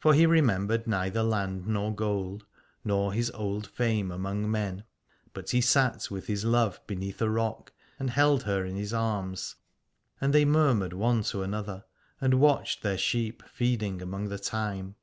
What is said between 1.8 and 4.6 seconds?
gold, nor his old fame among